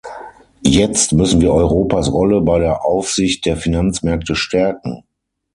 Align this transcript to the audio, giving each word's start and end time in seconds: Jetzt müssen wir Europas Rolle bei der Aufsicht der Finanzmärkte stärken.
Jetzt 0.63 1.13
müssen 1.13 1.41
wir 1.41 1.53
Europas 1.53 2.11
Rolle 2.11 2.41
bei 2.41 2.57
der 2.57 2.83
Aufsicht 2.85 3.45
der 3.45 3.55
Finanzmärkte 3.55 4.33
stärken. 4.33 5.03